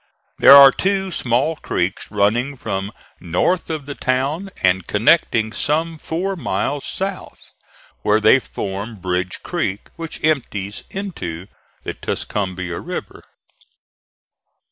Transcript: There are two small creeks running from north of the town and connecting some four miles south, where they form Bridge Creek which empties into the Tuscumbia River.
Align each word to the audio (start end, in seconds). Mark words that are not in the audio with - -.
There 0.39 0.55
are 0.55 0.71
two 0.71 1.11
small 1.11 1.57
creeks 1.57 2.09
running 2.09 2.57
from 2.57 2.91
north 3.19 3.69
of 3.69 3.85
the 3.85 3.93
town 3.93 4.49
and 4.63 4.87
connecting 4.87 5.51
some 5.53 5.99
four 5.99 6.35
miles 6.35 6.85
south, 6.85 7.53
where 8.01 8.19
they 8.19 8.39
form 8.39 8.95
Bridge 8.95 9.43
Creek 9.43 9.89
which 9.97 10.23
empties 10.23 10.85
into 10.89 11.45
the 11.83 11.93
Tuscumbia 11.93 12.79
River. 12.79 13.23